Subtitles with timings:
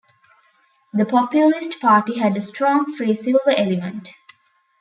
[0.93, 4.09] The Populist Party had a strong free-silver element.